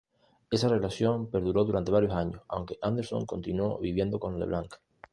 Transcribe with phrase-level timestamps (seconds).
[0.49, 4.73] Esa relación perduró durante varios años, aunque Anderson continuó viviendo con Leblanc.